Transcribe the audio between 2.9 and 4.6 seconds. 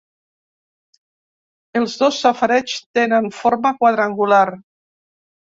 tenen forma quadrangular.